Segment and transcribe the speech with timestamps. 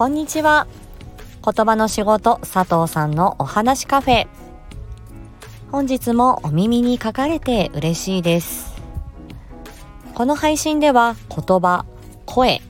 [0.00, 0.66] こんにちは。
[1.44, 4.28] 言葉の仕事佐藤さんのお話カフェ。
[5.70, 8.74] 本日もお耳に書かれて嬉しいです。
[10.14, 11.84] この配信では言葉
[12.24, 12.62] 声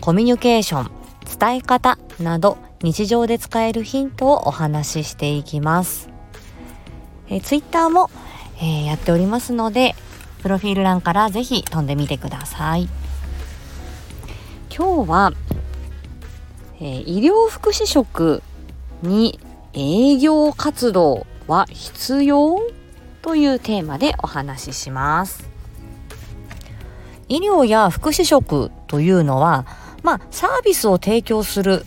[0.00, 0.90] コミュニケーション
[1.38, 6.08] 伝え方など日常で使えるヒントをお話ししていきます。
[7.28, 8.08] えツイッターも、
[8.56, 9.94] えー、やっておりますので
[10.42, 12.88] プロフィール欄からぜひ飛んでみてください。
[14.74, 15.32] 今日は、
[16.80, 18.42] え、医療福祉職
[19.02, 19.38] に
[19.72, 22.58] 営業活動は必要？
[23.22, 25.46] というテーマでお話しします
[27.28, 29.66] 医療や福祉職というのは
[30.02, 31.84] まあサービスを提供する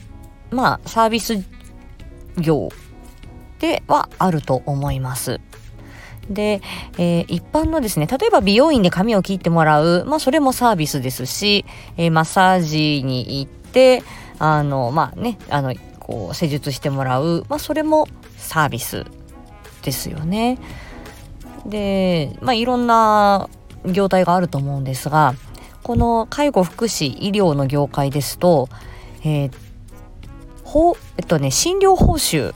[0.52, 1.44] まあサービス
[2.38, 2.70] 業
[3.60, 5.40] ではあると思います。
[6.30, 6.62] で、
[7.00, 11.66] えー、一般のですね、例えば美容院で髪を切ってもらう、まあそれもサービスですし、
[11.98, 14.04] えー、マッサージに行って、
[14.39, 19.06] あの、まあね、あの、こう施術してもらう、まあそれもサービス
[19.84, 20.59] ですよね。
[21.66, 23.50] で、まあいろんな
[23.86, 25.36] 業態があると思うんですが、
[25.81, 28.70] この介護福祉医療の業界ですと、
[29.23, 29.52] えー、
[30.64, 32.54] ほえっとね、診療報酬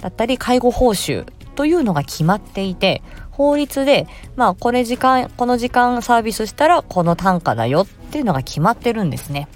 [0.00, 9.48] だったり介護報酬というのが決まっていて法律でまあこれ時間この時間サービスしたらこの単価だよっていうのが決まってるんですね。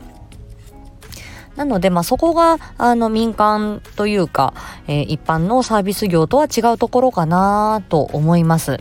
[1.56, 4.54] なので、まあ、そこがあの民間というか、
[4.86, 8.78] えー、一般のサービス業とは違うところかなと思います。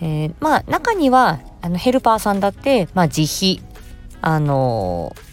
[0.00, 3.62] えー、まあ中にはあのヘルパーさんだって、まあ、自費
[4.20, 5.32] あのー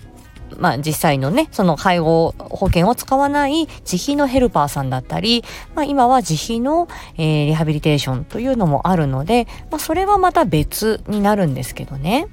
[0.58, 5.44] まあ、実際のねその介護保険を使わない自費のヘルパーさんだったり、
[5.76, 12.28] まあ、今は自費の、えー、リハビリテーションというのもあるので、まあ、それはまた別になるんですけどね。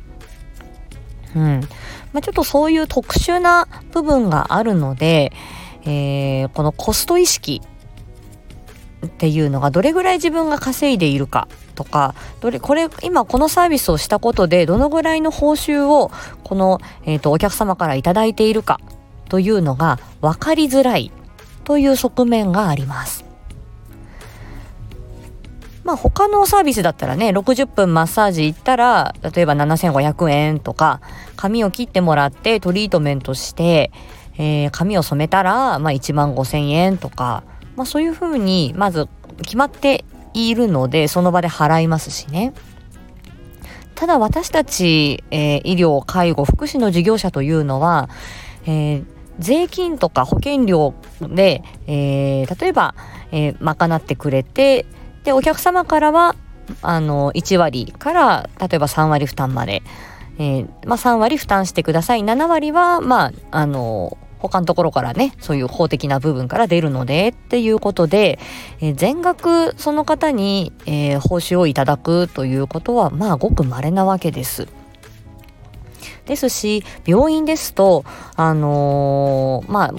[1.34, 1.61] うん
[2.17, 5.32] まあ、ちょっとそういう特殊な部分があるので、
[5.84, 7.60] えー、このコスト意識
[9.04, 16.10] っていうのがどれぐらい自分が稼いでいるかとかどれこれ今このサービスをしたことでどのぐらいの報酬を
[16.43, 18.81] この、えーと、お客様から頂いているか
[19.28, 21.12] というのが分かりづらい
[21.65, 23.25] という側面があります。
[25.86, 31.00] まあ他のサービスだったらね60分マッサージ行ったら例えば7500円とか
[31.36, 33.92] 髪を切ってもらってトリートメントして、
[34.36, 37.44] えー、髪を染めたら、まあ、1万5000円とか、
[37.76, 39.06] まあ、そういうふうにまず
[39.38, 40.04] 決まって
[40.34, 42.53] いるのでその場で払いますしね。
[43.94, 48.10] ただ私たち、えー、医療介護福祉の事業者というのは、
[48.66, 49.04] えー、
[49.38, 52.94] 税金とか保険料で、えー、例えば、
[53.32, 54.84] えー、賄ってくれて
[55.26, 56.37] でお客様からは
[56.82, 59.82] あの1割から例えば3割負担まで、
[60.38, 68.38] えーまあ、3割負担してください7割はまああの他のところからねそういう法的な部分から出るのでっていうことで、
[68.81, 74.69] えー、全額その方に、えー、報酬をいただくということはまあごく稀なわけです。
[76.26, 78.04] ですし病院ですと
[78.36, 79.94] あのー、まあ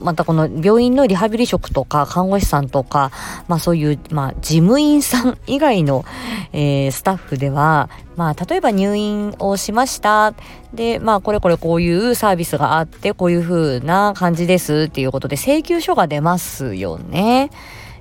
[0.00, 3.10] またこの病院のリハビリ職とか看護師さんとか、
[3.48, 6.04] まあそういう、まあ事務員さん以外の、
[6.52, 10.34] えー、スタッフでは、まあ例えば入院をしました。
[10.74, 17.50] で、まあこれこれこういうサービスがあって、こういう風な感じですっていうことで請求書が出ますよね。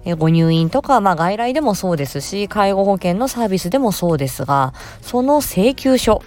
[0.06, 6.22] えご入院とか、まあ外来でもそうですし、介護保険のサービスでもそうですが、その請求書、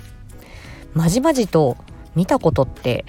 [0.93, 1.79] まじまじと
[2.15, 3.07] 見たことって、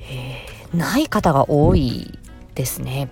[0.00, 2.18] えーない方が多い
[2.54, 3.08] ですね。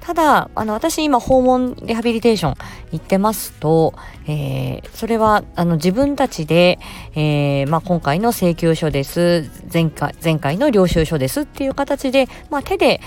[0.00, 2.54] ただ、あの、私今訪問リハビリテーション
[2.90, 3.94] 行ってますと、
[4.26, 6.80] えー、それは、あの、自分たちで、
[7.14, 13.00] えー、まあ、今回の請求書です、前回、前回の領収書ですっていう形で、まあ、手で、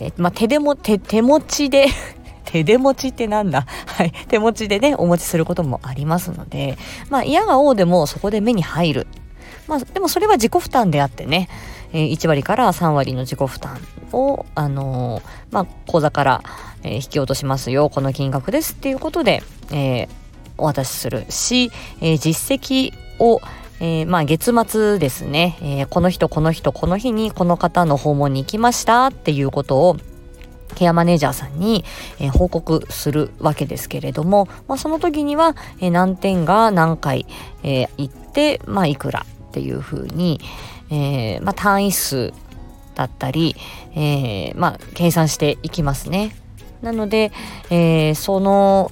[0.00, 1.86] えまあ、手でも、手、手持ちで
[2.46, 3.66] 手で持ちってなんだ？
[3.86, 4.12] はい。
[4.28, 6.76] 手持ちでね、お持ちすることもありますので、
[7.10, 9.06] まあ、嫌が応でもそこで目に入る。
[9.68, 11.48] まあ、でもそれは自己負担であってね、
[11.94, 13.78] え、1割から3割の自己負担
[14.12, 16.42] を、あの、まあ、口座から、
[16.82, 19.42] え、引き落としますよ、この金額ですっていうことで、
[19.72, 20.08] え、
[20.58, 21.70] お渡しするし、
[22.00, 23.40] え、実績を、
[23.80, 29.96] えー、まあ月末ですね、えー、この人この人この日にこの方の訪問に行きましたっていうことを
[30.76, 31.84] ケアマネージャーさんに、
[32.20, 37.26] えー、報告するわけですけれども、まあ、その時には、えー、何点が何回、
[37.62, 40.40] え、行って、まあ、いくらっていうふうに、
[40.90, 42.32] えー、まあ、単位数
[42.96, 43.54] だったり、
[43.94, 46.34] えー、まあ、計算していきますね。
[46.82, 47.30] なので、
[47.70, 48.90] えー、その、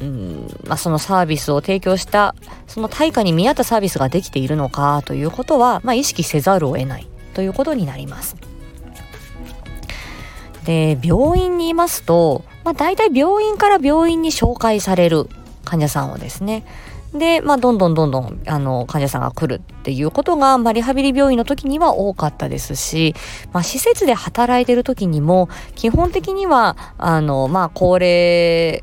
[0.00, 2.34] うんまあ、そのサービスを提供した
[2.66, 8.36] その対価に見合ったサービスができているのかということは、まあ、意識せざるを得ないということになります。
[10.64, 15.28] で病院にいますと、まあ、大体病院から病院に紹介される
[15.64, 16.64] 患者さんをですね
[17.14, 23.14] で、まあ、どんどんどんどんあの患者さんが来るっていうことが、まあ、リハビリ病院の時には多かったですし、
[23.52, 28.82] まあ、施設で働いてる時にも基本的にはあの、まあ、高齢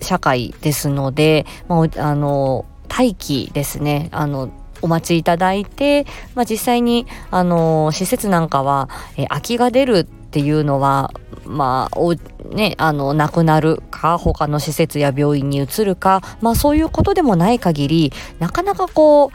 [0.00, 4.08] 社会ですので、まあ、あの待機ですね。
[4.12, 4.50] あの
[4.80, 6.06] お待ちいただいて、
[6.36, 11.10] まあ、実際にあの施設なんかは、え空きが出るっていうのは
[11.46, 12.14] まあお
[12.54, 19.30] ねあの亡くなるか他の施設や病院に移るかまあそういうことでもない限りなかなかこう、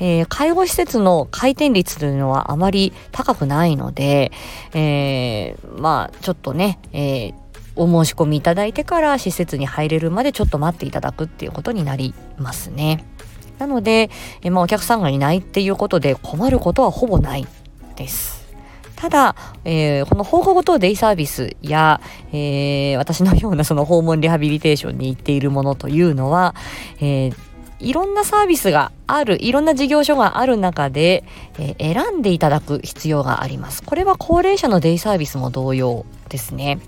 [0.00, 4.32] えー、介護施設の回転率というのはあまり高くないので、
[4.72, 7.34] えー、まあちょっとね、えー
[7.80, 13.04] お申し込みいただいてから施設に入れるまでちょっと待っていただくっていうことになりますね。
[13.58, 14.10] なので、
[14.42, 17.46] えまあ、お客さんがいないっていうことで困ることはほぼない
[17.94, 18.37] です。
[18.98, 22.00] ただ、えー、この放課後等デイサービスや、
[22.32, 26.56] えー、私のようなその訪問リハビリテーションに行っているものというのは、
[26.98, 27.34] えー、
[27.78, 31.22] いろんなサービスがある、いろんな事業所がある中で、
[31.60, 33.84] えー、選んでいただく必要があります。
[33.84, 36.80] これは高齢者のデイサービスも同様ですね。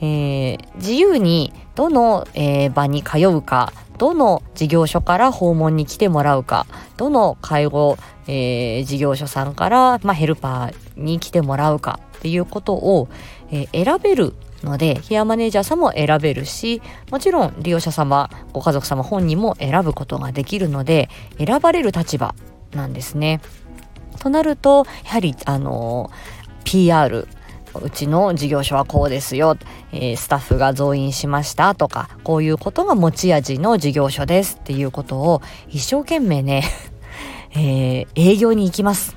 [0.00, 3.72] えー、自由にどの、えー、場に通うか
[4.02, 6.66] どの事業所から訪問に来てもらうか
[6.96, 7.96] どの介護、
[8.26, 13.08] えー、事業所さんから、まあ、ヘルパーに来てもらうかっていうことを、
[13.52, 14.34] えー、選べる
[14.64, 16.82] のでケアマネージャーさんも選べるし
[17.12, 21.08] もちろん利用者様ご家族様本人も選ぶことができるので
[21.38, 22.34] 選ばれる立場
[22.72, 23.40] なんですね。
[24.18, 26.10] となるとやはりあの
[26.64, 27.28] PR
[27.80, 29.56] うちの事業所はこうですよ、
[29.92, 36.64] えー、スタッフが増員しましたとか、こういうことが持ち味の事業所ですっていうことを一生懸命ね、
[37.54, 39.16] えー、営業に行きます。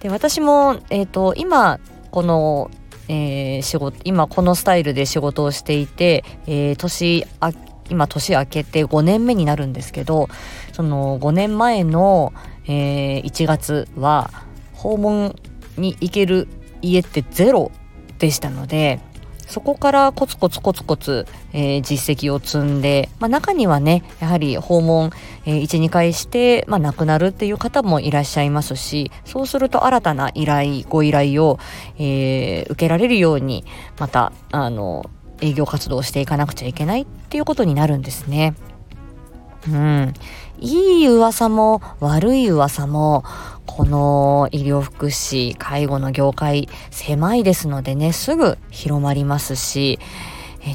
[0.00, 1.80] で、私も、えっ、ー、と、今、
[2.10, 2.70] この、
[3.08, 7.52] えー、仕事、今このスタイルで仕事をしていて、えー、年あ、
[7.90, 10.28] 今年明けて5年目になるんですけど、
[10.72, 12.32] その5年前の、
[12.66, 14.30] えー、1月は
[14.72, 15.36] 訪問
[15.76, 16.48] に行ける
[16.84, 17.70] 家ってゼロ
[18.18, 19.00] でしたので
[19.46, 25.10] そこからコツコツコツコツ、えー、実績を積んで、まあ、中にはねやはり訪問、
[25.44, 31.58] えー、12回して、まあ、亡くなるっていう方もいらっしゃいますしそうすると新たな依頼ご依頼を、
[31.98, 33.64] えー、受けられるように
[33.98, 35.04] またあの
[35.40, 38.54] 営業活動をしていかなくちゃいけないっていうことになるんですね。
[39.68, 40.12] うん、
[40.60, 43.24] いい噂も悪い噂も
[43.66, 49.98] この医療福祉介護の業界狭いですのでねすぐ広まりますし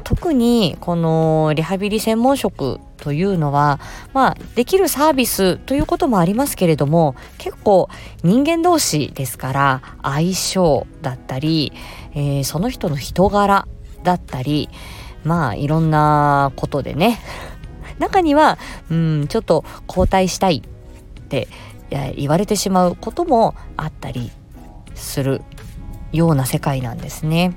[0.03, 3.79] 特にこのリハビリ専門職というのは
[4.13, 7.89] まあできるサービスということもありますけれども結構
[8.23, 11.73] 人間同士ですから相性だったり、
[12.13, 13.67] えー、その人の人柄
[14.03, 14.69] だったり
[15.23, 17.19] まあいろんなことでね
[17.97, 18.57] 中には
[18.91, 21.47] うんちょっと交代したいって
[21.89, 24.31] 言われてしまうこともあったり
[24.95, 25.41] する
[26.11, 27.55] ような世界なんですね。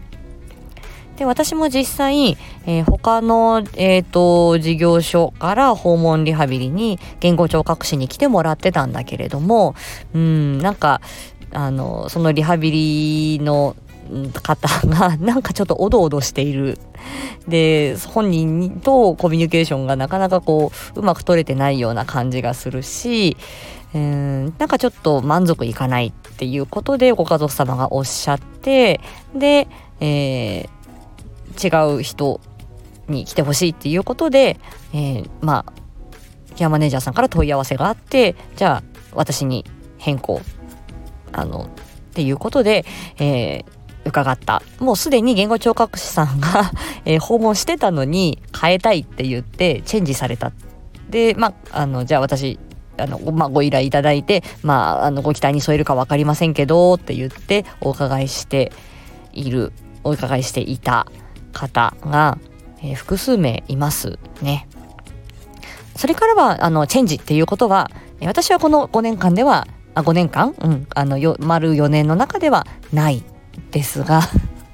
[1.17, 9.75] で私も実際、えー、他の、えーと、事業所から訪問リハビリに言語聴覚士に来てもらってたんだけれども
[10.15, 11.03] うんなんか
[11.53, 12.71] あのそのリハビ
[13.39, 13.77] リの
[14.43, 16.79] 方が なんかちょっとおどおどしている
[17.47, 23.37] で本人とコミュニケーションがなかなかこううまく取れてないような感じがするし
[23.95, 24.55] うん。
[24.59, 29.01] なんかちょっと満足いかないっていうことでご家族様がおっしゃって
[29.35, 29.69] で、
[30.01, 32.41] えー、違う人
[33.09, 34.59] に来てほしいっていうことで、
[34.93, 35.73] えー、まあ
[36.57, 38.83] ケアマネージャーさんから問い合わせがあってじゃあ
[39.15, 39.65] 私に
[39.99, 40.41] 変更
[41.33, 42.85] あのっていうことで、
[43.19, 43.65] えー、
[44.05, 44.63] 伺った。
[44.81, 46.73] もうすでに言語聴覚士さんが
[47.05, 50.53] えー、訪問してたのに変えたいって言ってチェンジされた。
[51.09, 52.59] でまああのじゃあ私
[52.97, 58.73] あの、まあ、ご依頼いただいて、まあ、あの、ご期待に添えるか分かりませんけど、って言ってお伺いして
[59.33, 59.73] いる、
[60.05, 61.07] お伺いしていた
[61.53, 62.39] 方が、
[62.83, 64.67] えー、複数名いますね。
[65.97, 70.55] それからは、あの、チェンジっていうことは、私はこの5年間では、あ、5年間？
[70.59, 73.23] うん、あの、よ、丸4年の中ではない
[73.71, 74.23] ですが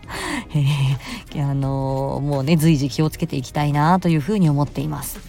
[0.55, 5.28] えー、あのー、もうね、随時気をつけていきたいなというふうに思っています。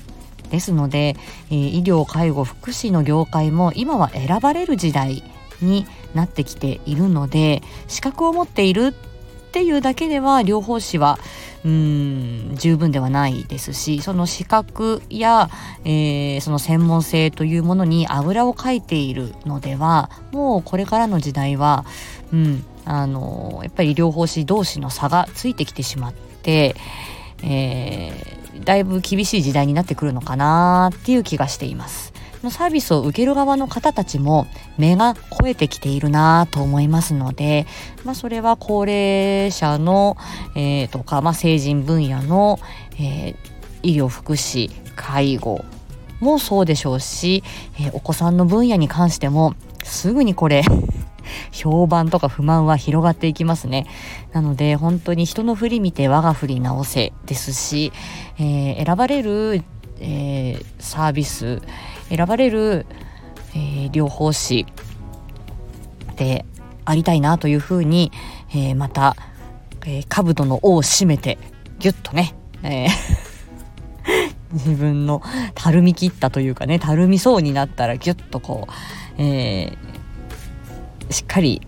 [0.49, 1.15] ですので、
[1.49, 5.23] えー、医療介護福祉の業界も今は選ばれる時代
[5.61, 11.17] になってきているので資格を持っているっていうだけでは療法士は
[11.65, 15.49] うん十分ではないですしその資格や、
[15.83, 21.85] えー、その専門性というものにあぐらをかいているのではもうこれからの時代は、
[22.31, 26.75] うん、あのやっぱり療法士同士の差がついてきてしまって、
[27.43, 32.13] えー、だいぶ厳しい時代になってくるのかなっていう気がしています。
[32.49, 34.47] サービスを受ける側の方たちも
[34.77, 37.65] 目が肥えてきているなと思いますので、
[38.05, 40.15] まあ、それは高齢者の、
[40.55, 42.59] えー、とか、まあ、成人分野の、
[42.93, 43.35] えー、
[43.83, 45.65] 医療福祉介護
[46.21, 47.43] もそうでしょうし、
[47.77, 50.63] えー、お子さんの分野に関してもすぐにこれ
[51.51, 53.88] 評判とか不満は広がっていきますね。
[54.31, 57.91] なので本当に人の振り見て我が振り直せですし、
[58.38, 59.63] えー、選ばれる、
[60.00, 61.62] えー、サービス
[62.09, 62.86] 選ばれる、
[63.53, 64.65] えー、療法士
[66.15, 66.45] で
[66.86, 68.12] ありたいなというふうに、
[68.51, 69.15] えー、また、
[69.86, 71.38] えー、兜の尾を締めて
[71.79, 73.29] ギュッとね、えー
[74.53, 75.21] 自分の
[75.55, 79.88] たるみ切ったというかねたるみそうになったらギュッとこう、えー、
[81.09, 81.61] しっかり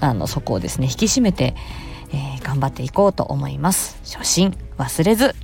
[0.00, 1.54] あのそこをですね引き締めて、
[2.12, 5.34] えー、頑張っていこうと思います初心忘れず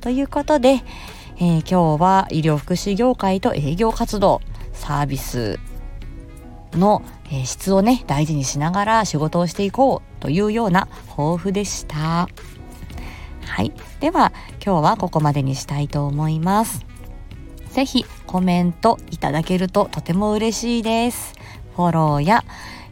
[0.00, 0.82] ということで、
[1.36, 4.40] えー、今日は医療福祉業界と営業活動
[4.72, 5.58] サービス
[6.72, 12.28] の、えー、質をね大事にしながら仕事をしていこうというような抱負でした。
[13.44, 13.72] はい。
[14.00, 14.32] では
[14.64, 16.86] 今日はここまでにしたいと思います。
[17.70, 21.34] ぜひコメントいただけるととても嬉しいです。
[21.78, 22.42] フォローや、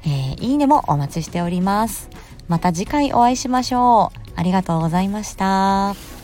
[0.05, 2.09] えー、いいねもお待ちしております。
[2.47, 4.31] また次回お会いしましょう。
[4.37, 6.16] ありがとうございました。